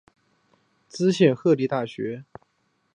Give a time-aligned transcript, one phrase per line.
[0.89, 2.23] 滋贺县立大学